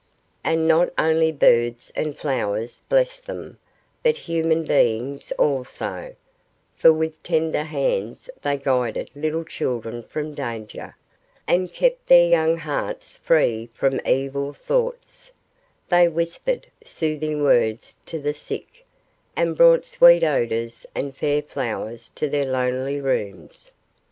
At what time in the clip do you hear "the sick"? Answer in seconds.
18.19-18.83